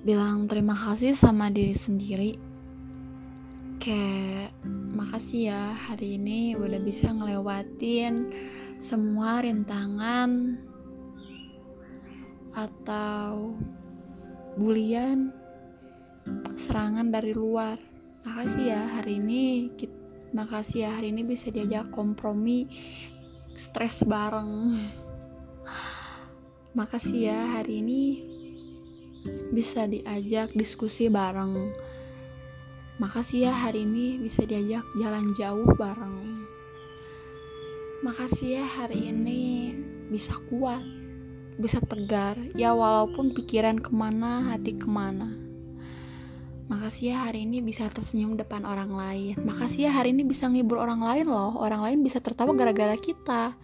bilang 0.00 0.48
terima 0.48 0.72
kasih 0.72 1.12
sama 1.12 1.52
diri 1.52 1.76
sendiri. 1.76 2.32
Kayak 3.76 4.56
makasih 4.96 5.52
ya 5.52 5.76
hari 5.76 6.16
ini 6.16 6.56
udah 6.56 6.80
bisa 6.80 7.12
ngelewatin 7.12 8.32
semua 8.80 9.44
rintangan 9.44 10.56
atau 12.56 13.52
bulian 14.56 15.36
serangan 16.64 17.12
dari 17.12 17.36
luar. 17.36 17.76
Makasih 18.24 18.64
ya 18.72 18.82
hari 19.00 19.20
ini 19.20 19.68
makasih 20.32 20.88
ya 20.88 20.90
hari 20.96 21.12
ini 21.12 21.28
bisa 21.28 21.52
diajak 21.52 21.92
kompromi 21.92 22.72
stres 23.52 24.00
bareng. 24.08 24.80
Makasih 26.78 27.20
ya 27.32 27.40
hari 27.60 27.84
ini 27.84 28.02
bisa 29.50 29.84
diajak 29.90 30.54
diskusi 30.54 31.10
bareng. 31.10 31.72
Makasih 33.00 33.48
ya 33.48 33.52
hari 33.52 33.88
ini 33.88 34.20
bisa 34.20 34.44
diajak 34.44 34.84
jalan 35.00 35.32
jauh 35.36 35.68
bareng. 35.76 36.44
Makasih 38.04 38.60
ya 38.60 38.64
hari 38.64 39.12
ini 39.12 39.72
bisa 40.08 40.36
kuat, 40.48 40.84
bisa 41.56 41.80
tegar, 41.84 42.36
ya 42.56 42.72
walaupun 42.72 43.32
pikiran 43.36 43.80
ke 43.80 43.92
mana, 43.92 44.52
hati 44.52 44.76
ke 44.76 44.88
mana. 44.88 45.32
Makasih 46.70 47.12
ya 47.12 47.26
hari 47.26 47.44
ini 47.50 47.58
bisa 47.60 47.90
tersenyum 47.90 48.38
depan 48.38 48.62
orang 48.62 48.94
lain. 48.94 49.34
Makasih 49.42 49.88
ya 49.88 49.92
hari 49.92 50.14
ini 50.14 50.22
bisa 50.22 50.46
ngibur 50.46 50.78
orang 50.78 51.02
lain 51.02 51.26
loh. 51.26 51.58
Orang 51.58 51.82
lain 51.82 52.06
bisa 52.06 52.22
tertawa 52.22 52.54
gara-gara 52.54 52.94
kita. 52.94 53.58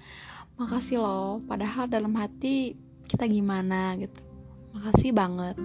Makasih 0.58 0.98
loh. 0.98 1.38
Padahal 1.46 1.86
dalam 1.86 2.10
hati 2.18 2.74
kita 3.06 3.30
gimana 3.30 3.94
gitu 3.94 4.25
makasih 4.76 5.10
banget. 5.16 5.56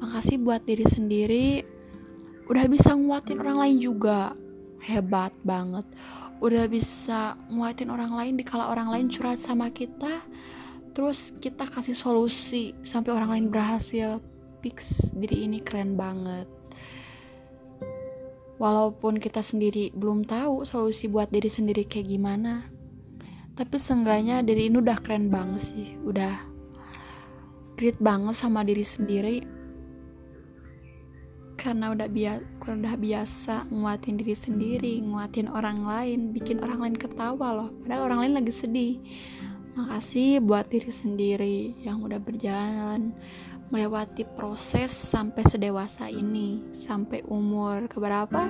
Makasih 0.00 0.36
buat 0.40 0.64
diri 0.64 0.86
sendiri. 0.88 1.48
Udah 2.48 2.64
bisa 2.68 2.96
nguatin 2.96 3.40
orang 3.44 3.60
lain 3.60 3.76
juga. 3.80 4.32
Hebat 4.80 5.32
banget. 5.44 5.84
Udah 6.40 6.64
bisa 6.68 7.36
nguatin 7.52 7.92
orang 7.92 8.12
lain 8.12 8.34
dikala 8.40 8.72
orang 8.72 8.88
lain 8.88 9.06
curhat 9.12 9.40
sama 9.40 9.68
kita. 9.68 10.24
Terus 10.96 11.32
kita 11.40 11.68
kasih 11.68 11.96
solusi 11.96 12.72
sampai 12.84 13.12
orang 13.12 13.30
lain 13.36 13.46
berhasil. 13.52 14.20
Fix 14.64 15.12
diri 15.12 15.44
ini 15.44 15.60
keren 15.60 15.96
banget. 15.96 16.48
Walaupun 18.56 19.20
kita 19.20 19.44
sendiri 19.44 19.92
belum 19.92 20.24
tahu 20.24 20.64
solusi 20.64 21.10
buat 21.10 21.28
diri 21.28 21.52
sendiri 21.52 21.84
kayak 21.84 22.08
gimana. 22.08 22.64
Tapi 23.54 23.76
seenggaknya 23.76 24.40
diri 24.40 24.72
ini 24.72 24.80
udah 24.80 24.98
keren 25.02 25.28
banget 25.28 25.62
sih. 25.68 25.98
Udah 26.00 26.53
grit 27.74 27.98
banget 27.98 28.38
sama 28.38 28.62
diri 28.62 28.86
sendiri. 28.86 29.36
Karena 31.54 31.94
udah 31.94 32.08
biasa 32.10 32.42
udah 32.64 32.94
biasa 32.98 33.54
nguatin 33.72 34.20
diri 34.20 34.36
sendiri 34.36 34.92
nguatin 35.00 35.48
orang 35.48 35.86
lain 35.86 36.20
bikin 36.34 36.60
orang 36.60 36.80
lain 36.82 36.96
ketawa 36.98 37.54
loh. 37.54 37.70
Padahal 37.82 38.10
orang 38.10 38.20
lain 38.26 38.34
lagi 38.42 38.52
sedih. 38.54 38.94
Makasih 39.74 40.38
buat 40.38 40.70
diri 40.70 40.92
sendiri 40.94 41.58
yang 41.82 41.98
udah 42.06 42.22
berjalan 42.22 43.10
melewati 43.74 44.22
proses 44.38 44.94
sampai 44.94 45.42
sedewasa 45.42 46.06
ini. 46.06 46.62
Sampai 46.70 47.26
umur 47.26 47.90
keberapa? 47.90 48.46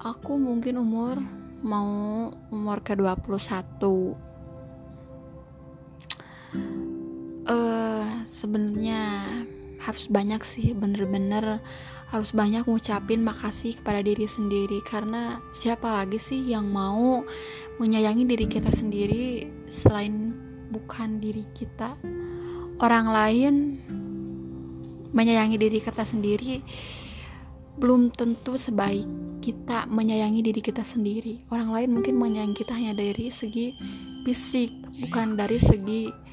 Aku 0.00 0.40
mungkin 0.40 0.80
umur 0.80 1.20
mau 1.60 2.32
umur 2.52 2.80
ke 2.84 2.96
21 2.96 4.25
sebenarnya 8.46 9.26
harus 9.82 10.06
banyak 10.06 10.38
sih 10.46 10.70
bener-bener 10.78 11.58
harus 12.06 12.30
banyak 12.30 12.62
ngucapin 12.70 13.26
makasih 13.26 13.74
kepada 13.82 13.98
diri 13.98 14.30
sendiri. 14.30 14.78
Karena 14.86 15.42
siapa 15.50 15.90
lagi 15.90 16.22
sih 16.22 16.38
yang 16.46 16.70
mau 16.70 17.26
menyayangi 17.82 18.22
diri 18.22 18.46
kita 18.46 18.70
sendiri 18.70 19.50
selain 19.66 20.30
bukan 20.70 21.18
diri 21.18 21.42
kita? 21.50 21.98
Orang 22.78 23.10
lain 23.10 23.82
menyayangi 25.10 25.58
diri 25.58 25.82
kita 25.82 26.06
sendiri 26.06 26.62
belum 27.76 28.14
tentu 28.14 28.54
sebaik 28.54 29.04
kita 29.42 29.90
menyayangi 29.90 30.40
diri 30.46 30.62
kita 30.62 30.86
sendiri. 30.86 31.42
Orang 31.50 31.74
lain 31.74 31.98
mungkin 31.98 32.14
menyayangi 32.14 32.54
kita 32.54 32.72
hanya 32.78 32.94
dari 32.94 33.28
segi 33.34 33.74
fisik 34.22 34.70
bukan 35.02 35.34
dari 35.34 35.58
segi 35.58 36.25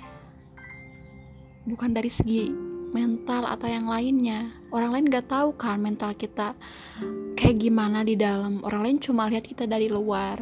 bukan 1.64 1.96
dari 1.96 2.12
segi 2.12 2.52
mental 2.94 3.50
atau 3.50 3.68
yang 3.68 3.90
lainnya. 3.90 4.54
Orang 4.70 4.94
lain 4.94 5.10
gak 5.10 5.28
tahu 5.34 5.58
kan 5.58 5.82
mental 5.82 6.14
kita 6.14 6.54
kayak 7.34 7.58
gimana 7.60 8.06
di 8.06 8.14
dalam. 8.14 8.62
Orang 8.62 8.86
lain 8.86 8.98
cuma 9.02 9.28
lihat 9.28 9.44
kita 9.44 9.66
dari 9.66 9.90
luar 9.90 10.40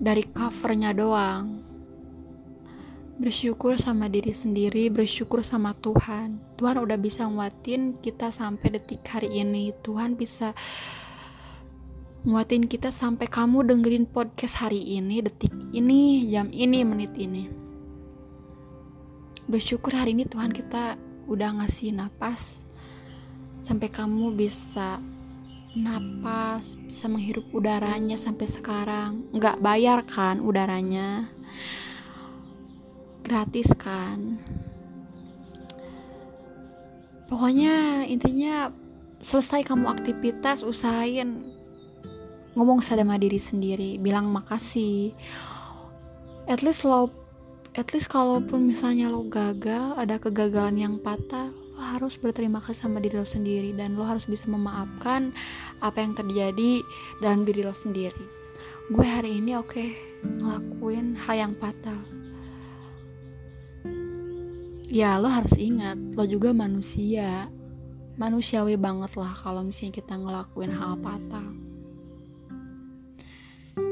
dari 0.00 0.24
covernya 0.32 0.96
doang. 0.96 1.62
Bersyukur 3.14 3.78
sama 3.78 4.10
diri 4.10 4.34
sendiri 4.34 4.90
bersyukur 4.90 5.46
sama 5.46 5.70
Tuhan. 5.78 6.42
Tuhan 6.58 6.82
udah 6.82 6.98
bisa 6.98 7.28
nguatin 7.30 8.02
kita 8.02 8.34
sampai 8.34 8.74
detik 8.74 9.06
hari 9.06 9.30
ini. 9.30 9.70
Tuhan 9.86 10.18
bisa 10.18 10.50
nguatin 12.24 12.66
kita 12.66 12.88
sampai 12.88 13.28
kamu 13.28 13.68
dengerin 13.68 14.08
podcast 14.08 14.56
hari 14.56 14.80
ini 14.80 15.20
detik 15.20 15.52
ini 15.76 16.24
jam 16.32 16.48
ini 16.56 16.80
menit 16.80 17.12
ini 17.20 17.63
bersyukur 19.44 19.92
hari 19.92 20.16
ini 20.16 20.24
Tuhan 20.24 20.56
kita 20.56 20.96
udah 21.28 21.60
ngasih 21.60 21.92
napas 21.92 22.56
sampai 23.64 23.92
kamu 23.92 24.32
bisa 24.32 25.00
napas 25.74 26.78
bisa 26.80 27.10
menghirup 27.10 27.44
udaranya 27.52 28.16
sampai 28.16 28.46
sekarang. 28.46 29.26
Nggak 29.34 29.60
bayar 29.60 30.00
kan 30.06 30.40
udaranya? 30.40 31.28
Gratis 33.24 33.68
kan? 33.76 34.38
Pokoknya 37.28 38.06
intinya 38.06 38.70
selesai 39.24 39.64
kamu 39.66 39.90
aktivitas 39.90 40.62
usahain. 40.62 41.50
Ngomong 42.54 42.86
sama 42.86 43.18
diri 43.18 43.40
sendiri 43.42 43.98
bilang 43.98 44.30
makasih. 44.30 45.10
At 46.46 46.62
least 46.62 46.86
lo 46.86 47.23
at 47.74 47.90
least 47.90 48.06
kalaupun 48.06 48.70
misalnya 48.70 49.10
lo 49.10 49.26
gagal 49.26 49.98
ada 49.98 50.22
kegagalan 50.22 50.78
yang 50.78 50.94
patah 51.02 51.50
lo 51.74 51.82
harus 51.82 52.14
berterima 52.14 52.62
kasih 52.62 52.86
sama 52.86 53.02
diri 53.02 53.18
lo 53.18 53.26
sendiri 53.26 53.74
dan 53.74 53.98
lo 53.98 54.06
harus 54.06 54.30
bisa 54.30 54.46
memaafkan 54.46 55.34
apa 55.82 55.98
yang 55.98 56.14
terjadi 56.14 56.86
dalam 57.18 57.42
diri 57.42 57.66
lo 57.66 57.74
sendiri. 57.74 58.24
Gue 58.94 59.02
hari 59.02 59.42
ini 59.42 59.58
oke 59.58 59.74
okay, 59.74 59.90
ngelakuin 60.22 61.18
hal 61.18 61.34
yang 61.34 61.54
patah. 61.58 61.98
Ya 64.86 65.18
lo 65.18 65.26
harus 65.26 65.58
ingat 65.58 65.98
lo 66.14 66.22
juga 66.30 66.54
manusia. 66.54 67.50
Manusiawi 68.14 68.78
banget 68.78 69.18
lah 69.18 69.34
kalau 69.34 69.66
misalnya 69.66 69.98
kita 69.98 70.14
ngelakuin 70.14 70.70
hal 70.70 70.94
patah. 71.02 71.48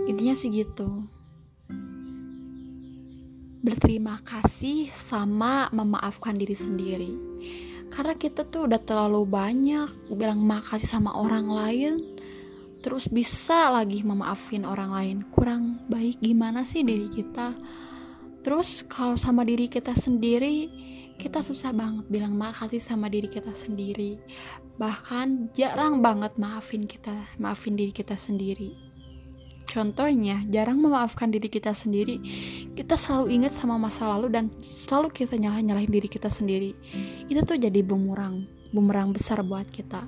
Intinya 0.06 0.38
segitu 0.38 1.02
berterima 3.62 4.18
kasih 4.26 4.90
sama 5.06 5.70
memaafkan 5.70 6.34
diri 6.34 6.58
sendiri. 6.58 7.14
Karena 7.94 8.18
kita 8.18 8.42
tuh 8.42 8.66
udah 8.66 8.82
terlalu 8.82 9.22
banyak 9.22 9.88
bilang 10.10 10.42
makasih 10.42 10.90
sama 10.90 11.14
orang 11.14 11.46
lain 11.46 11.94
terus 12.82 13.06
bisa 13.06 13.70
lagi 13.70 14.02
memaafin 14.02 14.66
orang 14.66 14.90
lain. 14.90 15.16
Kurang 15.30 15.86
baik 15.86 16.18
gimana 16.18 16.66
sih 16.66 16.82
diri 16.82 17.06
kita? 17.14 17.54
Terus 18.42 18.82
kalau 18.90 19.14
sama 19.14 19.46
diri 19.46 19.70
kita 19.70 19.94
sendiri 19.94 20.66
kita 21.22 21.38
susah 21.46 21.70
banget 21.70 22.02
bilang 22.10 22.34
makasih 22.34 22.82
sama 22.82 23.06
diri 23.06 23.30
kita 23.30 23.54
sendiri. 23.54 24.18
Bahkan 24.74 25.54
jarang 25.54 26.02
banget 26.02 26.34
maafin 26.34 26.90
kita 26.90 27.14
maafin 27.38 27.78
diri 27.78 27.94
kita 27.94 28.18
sendiri 28.18 28.91
Contohnya, 29.72 30.44
jarang 30.52 30.84
memaafkan 30.84 31.32
diri 31.32 31.48
kita 31.48 31.72
sendiri. 31.72 32.20
Kita 32.76 32.92
selalu 32.92 33.40
ingat 33.40 33.56
sama 33.56 33.80
masa 33.80 34.04
lalu 34.04 34.28
dan 34.28 34.52
selalu 34.76 35.08
kita 35.08 35.40
nyalah-nyalahin 35.40 35.88
diri 35.88 36.12
kita 36.12 36.28
sendiri. 36.28 36.76
Itu 37.32 37.40
tuh 37.48 37.56
jadi 37.56 37.80
bumerang, 37.80 38.44
bumerang 38.76 39.16
besar 39.16 39.40
buat 39.40 39.64
kita. 39.72 40.04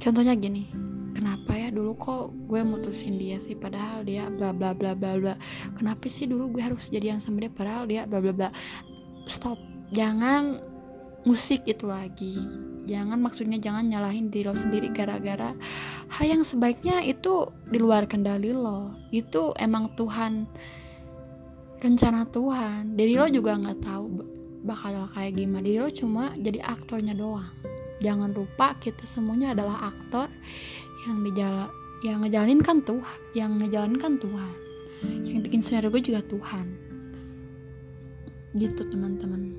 Contohnya 0.00 0.32
gini, 0.32 0.72
kenapa 1.12 1.52
ya 1.52 1.68
dulu 1.68 1.92
kok 2.00 2.32
gue 2.48 2.64
mutusin 2.64 3.20
dia 3.20 3.36
sih 3.36 3.52
padahal 3.52 4.00
dia 4.08 4.32
bla 4.32 4.56
bla 4.56 4.72
bla 4.72 4.96
bla 4.96 5.20
bla. 5.20 5.34
Kenapa 5.76 6.08
sih 6.08 6.24
dulu 6.24 6.56
gue 6.56 6.64
harus 6.64 6.88
jadi 6.88 7.12
yang 7.12 7.20
sama 7.20 7.44
dia 7.44 7.52
padahal 7.52 7.84
dia 7.84 8.08
bla 8.08 8.24
bla 8.24 8.32
bla. 8.32 8.48
Stop. 9.28 9.60
Jangan 9.92 10.56
musik 11.28 11.68
itu 11.68 11.84
lagi 11.84 12.40
jangan 12.88 13.20
maksudnya 13.20 13.60
jangan 13.60 13.84
nyalahin 13.86 14.32
diri 14.32 14.48
lo 14.48 14.56
sendiri 14.56 14.88
gara-gara 14.90 15.52
hal 16.20 16.36
yang 16.36 16.44
sebaiknya 16.44 17.00
itu 17.00 17.48
di 17.72 17.80
luar 17.80 18.04
kendali 18.04 18.52
lo. 18.52 18.92
Itu 19.08 19.56
emang 19.56 19.96
Tuhan 19.96 20.44
rencana 21.80 22.28
Tuhan. 22.28 22.92
Diri 22.92 23.16
lo 23.16 23.24
juga 23.32 23.56
nggak 23.56 23.80
tahu 23.80 24.04
bakal 24.68 25.08
kayak 25.16 25.40
gimana. 25.40 25.64
Diri 25.64 25.80
lo 25.80 25.88
cuma 25.88 26.36
jadi 26.36 26.60
aktornya 26.60 27.16
doang. 27.16 27.48
Jangan 28.04 28.36
lupa 28.36 28.76
kita 28.84 29.00
semuanya 29.08 29.56
adalah 29.56 29.88
aktor 29.88 30.28
yang 31.08 31.24
dijala 31.24 31.72
yang 32.04 32.20
ngejalanin 32.20 32.60
kan 32.60 32.84
Tuhan 32.84 33.20
yang 33.32 33.56
ngejalanin 33.56 33.96
kan 33.96 34.20
Tuhan. 34.20 34.54
Yang 35.24 35.40
bikin 35.48 35.60
scenario 35.64 35.88
gue 35.88 36.04
juga 36.04 36.20
Tuhan. 36.28 36.68
Gitu 38.60 38.82
teman-teman 38.92 39.56